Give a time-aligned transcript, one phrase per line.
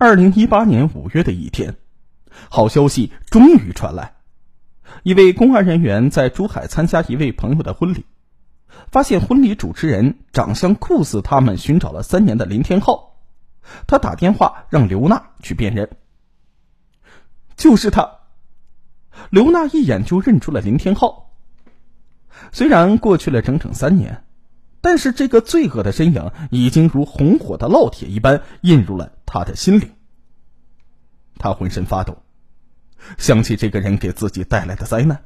[0.00, 1.74] 二零一八年五月的一天，
[2.50, 4.14] 好消息终于传来：
[5.02, 8.06] 一位公安人员在珠海参加一位朋友的婚礼，
[8.92, 13.16] 发现婚礼主持人长相酷似他们寻找了三年的林天浩。
[13.88, 15.90] 他打电话让刘娜去辨认，
[17.56, 18.18] 就是他。
[19.30, 21.32] 刘娜一眼就认出了林天浩。
[22.52, 24.22] 虽然过去了整整三年。
[24.80, 29.92] 但是这个罪恶的身影已经如红火的烙铁一般印入了他的心灵。
[31.36, 32.22] 他浑身发抖，
[33.18, 35.24] 想起这个人给自己带来的灾难，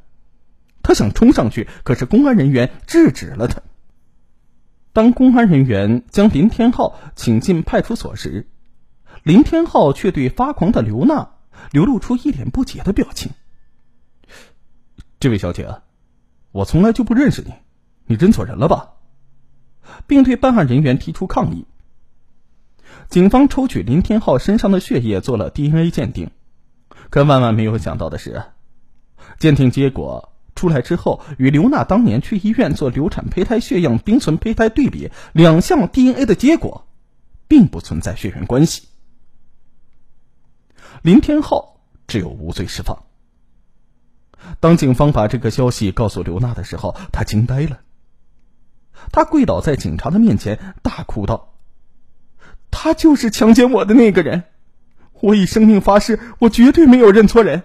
[0.82, 3.62] 他想冲上去，可是公安人员制止了他。
[4.92, 8.50] 当公安人员将林天浩请进派出所时，
[9.22, 11.30] 林天浩却对发狂的刘娜
[11.70, 13.32] 流露出一脸不解的表情。
[15.18, 15.80] 这位小姐，
[16.50, 17.54] 我从来就不认识你，
[18.04, 18.96] 你认错人了吧？
[20.06, 21.66] 并对办案人员提出抗议。
[23.12, 26.30] 警方抽取林天浩身上的血液做了 DNA 鉴定，
[27.10, 28.42] 可万万没有想到的是，
[29.38, 36.86] 鉴定结果出来之后，与刘娜当年去医院做流产胚胎血样冰存胚胎对比，两项 DNA 的结果
[37.48, 38.88] 并不存在血缘关系。
[41.02, 43.04] 林天浩只有无罪释放。
[44.58, 47.80] 当警方把这个消息告诉刘娜的时候，她惊呆了。
[49.12, 51.51] 他跪倒在警察的面前，大哭道
[52.72, 54.42] ：“他就是强奸我的那个人，
[55.20, 57.62] 我以生命发誓，我绝对没有认错人，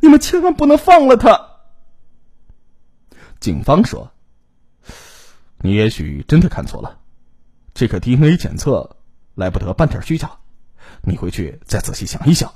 [0.00, 1.48] 你们千万不能放了他。”
[3.40, 4.12] 警方说
[5.58, 7.00] ：“你也许真的看错了，
[7.74, 8.98] 这个 DNA 检测
[9.34, 10.38] 来不得半点虚假，
[11.02, 12.52] 你回去再仔细想一想。”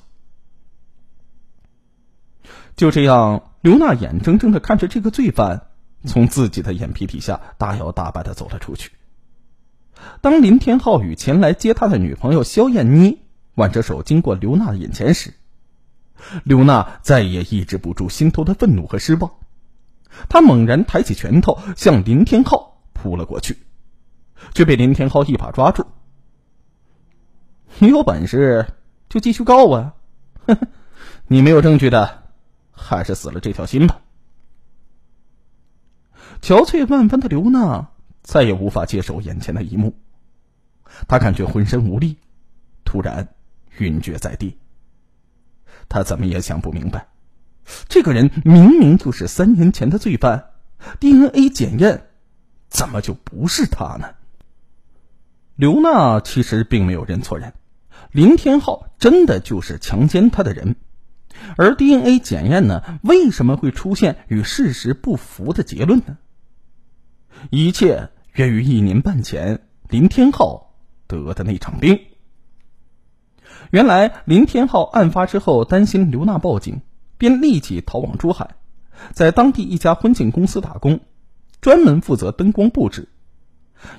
[2.77, 5.70] 就这样，刘娜眼睁睁的看着这个罪犯。
[6.05, 8.92] 从自己的眼皮底下大摇大摆的走了出去。
[10.20, 13.22] 当林天浩与前来接他的女朋友肖艳妮
[13.55, 15.34] 挽着手经过刘娜的眼前时，
[16.44, 19.33] 刘娜再也抑制不住心头的愤怒和失望，
[20.28, 23.58] 她猛然抬起拳头向林天浩扑了过去，
[24.55, 25.86] 却被林天浩一把抓住。
[27.78, 28.67] 你有本事
[29.08, 29.92] 就继续告我，
[30.46, 30.58] 哼！
[31.28, 32.23] 你没有证据的，
[32.70, 34.01] 还是死了这条心吧。
[36.40, 37.89] 憔悴万分的刘娜
[38.27, 39.97] 再也无法接受眼前的一幕，
[41.07, 42.17] 他感觉浑身无力，
[42.85, 43.29] 突然
[43.79, 44.59] 晕厥在地。
[45.89, 47.07] 他怎么也想不明白，
[47.89, 50.51] 这个人明明就是三年前的罪犯
[50.98, 52.09] ，DNA 检验
[52.69, 54.17] 怎么就不是他呢？
[55.55, 57.55] 刘娜其实并没有认错人，
[58.11, 60.75] 林天浩真的就是强奸她的人，
[61.57, 66.19] 而 DNA 检验呢，为什么会出现与事实不符的结论呢？
[67.51, 70.74] 一切源于一年半前林天浩
[71.07, 72.01] 得的那场病。
[73.70, 76.83] 原来林天浩案发之后担心刘娜报警，
[77.17, 78.51] 便立即逃往珠海，
[79.13, 81.01] 在当地一家婚庆公司打工，
[81.63, 83.08] 专门负责灯光布置。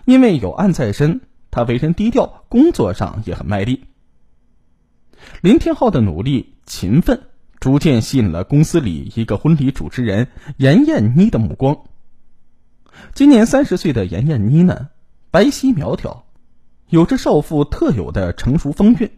[0.06, 3.86] 因为有案在身，他为人低调，工作上也很卖力。
[5.42, 7.24] 林天浩的努力勤奋，
[7.60, 10.28] 逐渐吸引了公司里一个婚礼主持人
[10.58, 11.86] 严艳妮的目光。
[13.14, 14.90] 今年三十岁的严燕妮呢，
[15.32, 16.26] 白皙苗条，
[16.90, 19.12] 有着少妇特有的成熟风韵。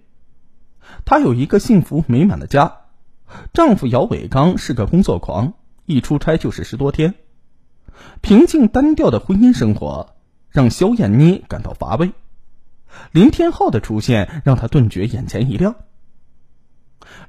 [1.06, 2.78] 她有一个幸福美满的家，
[3.54, 5.54] 丈夫姚伟刚是个工作狂，
[5.86, 7.16] 一出差就是十多天。
[8.22, 10.16] 平静单调的婚姻生活
[10.50, 12.12] 让肖燕妮感到乏味，
[13.12, 15.76] 林天浩的出现让她顿觉眼前一亮。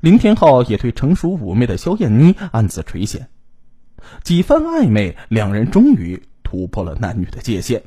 [0.00, 3.26] 林天浩也对成熟妩媚的肖燕妮暗自垂涎，
[4.22, 6.22] 几番暧昧，两人终于。
[6.50, 7.84] 突破了男女的界限。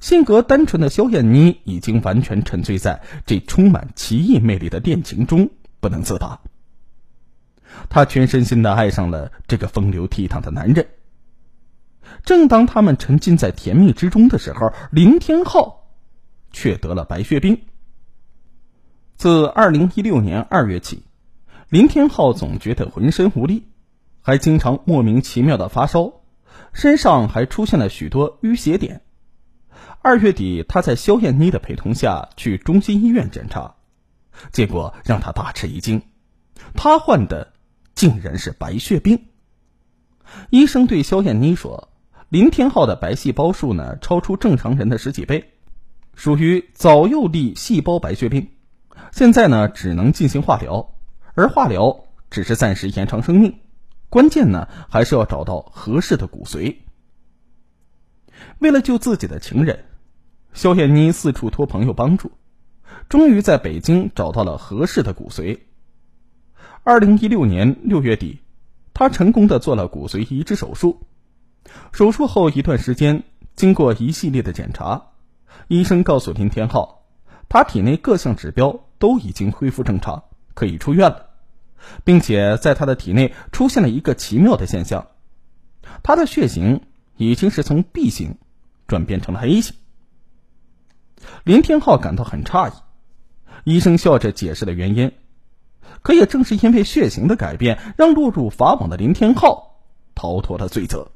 [0.00, 6.40] 性格单纯的萧燕妮已经完全沉醉在这充满奇异魅力的恋情中，不能自拔。
[7.88, 10.88] 她全身心的爱上了这个风流倜傥的男人。
[12.24, 15.86] 正当他们沉浸在甜蜜之中的时候，林天浩
[16.50, 17.60] 却得了白血病。
[19.16, 21.04] 自二零一六年二月起，
[21.68, 23.68] 林天浩总觉得浑身无力，
[24.22, 26.23] 还经常莫名其妙的发烧。
[26.72, 29.02] 身上还出现了许多淤血点。
[30.02, 33.74] 二月底，他在肖艳妮的陪同下去中心医院检查，
[34.52, 36.02] 结果让他大吃一惊，
[36.74, 37.52] 他患的
[37.94, 39.26] 竟然是白血病。
[40.50, 41.88] 医生对肖艳妮说
[42.28, 45.52] ：“林天浩的白细胞数呢，超出正常人的十几倍，
[46.14, 48.48] 属于早幼粒细胞白血病。
[49.12, 50.94] 现在呢，只能进行化疗，
[51.34, 53.58] 而化疗只是暂时延长生命。”
[54.14, 56.76] 关键呢，还是要找到合适的骨髓。
[58.60, 59.86] 为了救自己的情人，
[60.52, 62.30] 肖艳妮四处托朋友帮助，
[63.08, 65.58] 终于在北京找到了合适的骨髓。
[66.84, 68.38] 二零一六年六月底，
[68.92, 71.00] 他成功的做了骨髓移植手术。
[71.90, 73.24] 手术后一段时间，
[73.56, 75.06] 经过一系列的检查，
[75.66, 77.04] 医生告诉林天浩，
[77.48, 80.22] 他体内各项指标都已经恢复正常，
[80.54, 81.30] 可以出院了，
[82.04, 85.08] 并且在他的体内出现了一个奇妙的现象，
[86.02, 86.82] 他的血型
[87.16, 88.38] 已经是从 B 型
[88.86, 89.76] 转变成了 A 型。
[91.44, 92.74] 林天浩感到很诧异，
[93.76, 95.12] 医生笑着解释了原因。
[96.02, 99.80] 可也正是因为血型的改变，让落入法网的林天浩
[100.14, 101.12] 逃脱了罪责。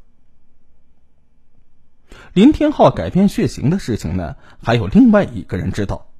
[2.32, 6.10] 林天浩改变血型的事情呢，还有另外一个人知道，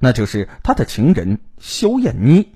[0.00, 2.52] 那就是他的情人肖艳妮。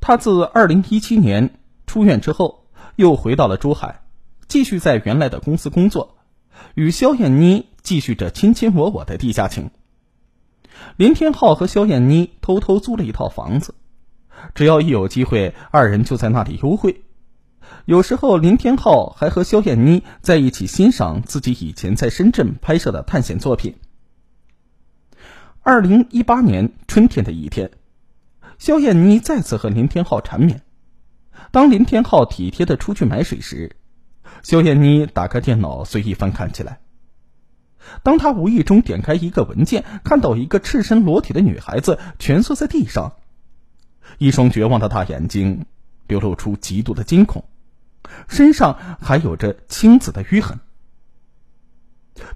[0.00, 2.66] 他自二零一七年出院之后，
[2.96, 4.02] 又回到了珠海，
[4.46, 6.16] 继续在原来的公司工作，
[6.74, 9.70] 与肖艳妮继续着卿卿我我的地下情。
[10.96, 13.74] 林天浩和肖艳妮偷偷租了一套房子，
[14.54, 17.02] 只要一有机会，二人就在那里幽会。
[17.84, 23.74] 有时候，林天浩还和肖艳妮在一起欣赏自己以前在深圳拍摄的探险作品。
[25.62, 27.70] 二零一八年春天的一天，
[28.58, 30.62] 肖艳妮再次和林天浩缠绵。
[31.52, 33.76] 当林天浩体贴的出去买水时，
[34.42, 36.80] 肖艳妮打开电脑随意翻看起来。
[38.02, 43.14] 当他无意中点开一个文件，看到一个赤身裸体的女孩子蜷缩在地上，
[44.18, 45.64] 一双绝望的大眼睛
[46.06, 47.44] 流露出极度的惊恐，
[48.28, 50.58] 身上还有着青紫的淤痕。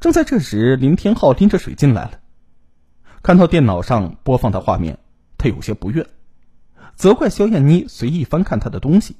[0.00, 2.20] 正在这时，林天浩拎着水进来了，
[3.22, 4.98] 看到电脑上播放的画面，
[5.42, 6.06] 他有些不悦，
[6.94, 9.16] 责怪肖艳妮随意翻看他的东西，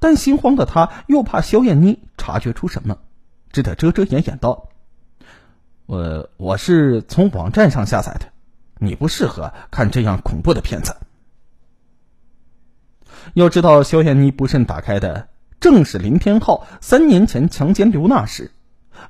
[0.00, 2.98] 但心慌的他又怕肖艳妮察觉出什么。
[3.52, 4.68] 只得遮遮掩掩道
[5.86, 8.26] ：“我我是从网站上下载的，
[8.76, 10.94] 你不适合看这样恐怖的片子。”
[13.32, 18.50] 要知道，肖艳妮不慎打开的正是林天浩三年前强奸刘娜时，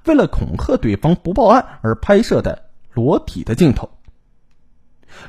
[0.04, 3.90] 为了恐吓对方不报案而拍摄的裸体的镜头。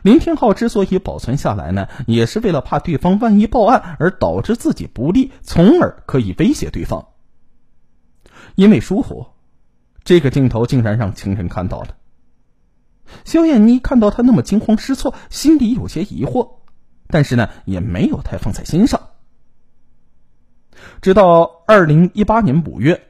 [0.04, 7.08] 林天浩之所以保存下来呢，也是为了怕对方万一报案而导致自己不利，从而可以威胁对方。
[8.56, 9.28] 因为疏忽，
[10.04, 11.96] 这个镜头竟然让情人看到了。
[13.24, 16.56] 肖艳妮看到他那么惊慌失措，心里有些疑惑，
[17.08, 19.02] 但是呢，也没有太放在心上。
[21.02, 23.08] 直到二零一八年五月，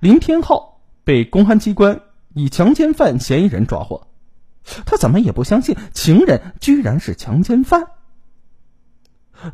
[0.00, 2.00] 林天浩被公安机关
[2.34, 4.08] 以强奸犯嫌疑人抓获，
[4.86, 7.88] 他怎么也不相信情人居然是强奸犯。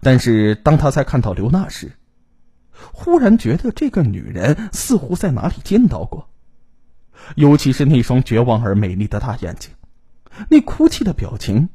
[0.00, 1.92] 但是当他在看到刘娜时，
[2.92, 6.28] 忽然觉得这个女人似乎在哪里见到过，
[7.36, 9.70] 尤其是那双绝望而美丽的大眼睛，
[10.50, 11.68] 那哭泣的表情，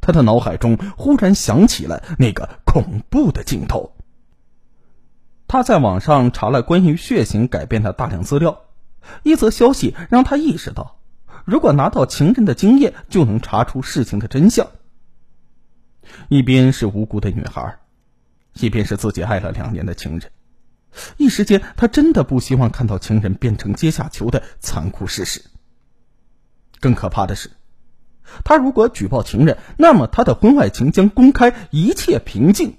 [0.00, 3.96] 他的脑海中忽然想起了那个恐怖的镜头。
[5.48, 8.60] 他在网上查了关于血型改变的大量资料，
[9.24, 10.99] 一则消息让他意识到，
[11.50, 14.70] 如果拿到情人的精液，就能查出事情的真相。
[16.28, 17.80] 一边是无辜的女孩。
[18.60, 20.30] 一边是自己爱了两年的情人，
[21.16, 25.42] 一时间他真的不希望看到情人变成阶下囚的残酷事实。
[26.78, 27.50] 更可怕的是，
[28.44, 32.76] 他如果举报情人，那么他的婚外情将公开，一切平静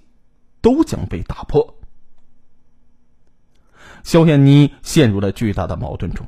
[0.61, 1.77] 都将被打破。
[4.03, 6.27] 肖艳妮陷入了巨大的矛盾中，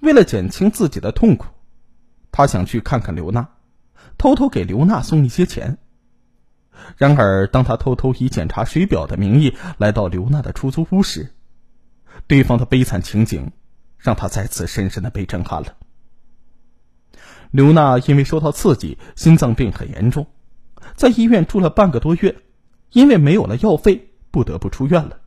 [0.00, 1.46] 为了减轻自己的痛苦，
[2.32, 3.48] 他想去看看刘娜，
[4.18, 5.78] 偷偷给刘娜送一些钱。
[6.96, 11.34] 然而，当他偷偷以检查水表的名义来到刘娜的出租屋时，
[12.26, 13.52] 对方的悲惨情景
[13.98, 15.76] 让他再次深深的被震撼了。
[17.50, 20.26] 刘娜因为受到刺激，心脏病很严重，
[20.94, 22.36] 在医院住了半个多月，
[22.92, 25.20] 因为没有了药费，不得不出院了。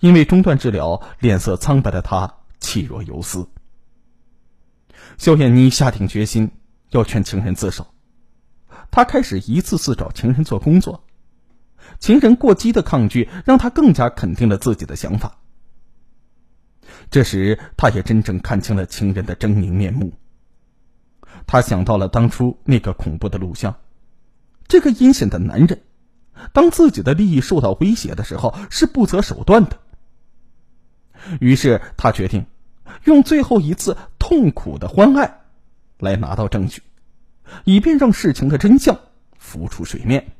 [0.00, 3.48] 因为中断治疗，脸色苍白的他气若游丝。
[5.18, 6.50] 肖艳妮下定决心
[6.90, 7.86] 要劝情人自首。
[8.90, 11.04] 她开始一次次找情人做工作，
[11.98, 15.38] 情人过激的抗拒让她更加肯定了自己的想法。
[17.10, 20.12] 这时，她也真正看清了情人的狰狞面目。
[21.46, 23.76] 她想到了当初那个恐怖的录像，
[24.68, 25.82] 这个阴险的男人，
[26.52, 29.78] 当自己的利益受到威胁的时候是不择手段的。
[31.40, 32.46] 于是，他决定
[33.04, 35.40] 用最后一次痛苦的欢爱
[35.98, 36.82] 来拿到证据。
[37.64, 39.00] 以便让事情的真相
[39.36, 40.32] 浮出水面。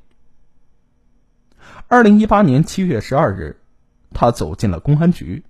[1.88, 3.61] 二零一八年七月十二日，
[4.14, 5.45] 他走进了公安局，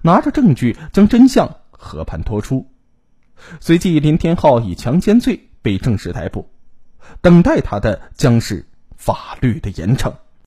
[0.00, 2.66] 拿着证据将真相和盘托出。
[3.60, 6.48] 随即，林天浩以强奸罪被正式逮捕，
[7.20, 8.66] 等待他的将是
[8.96, 10.14] 法律的严惩。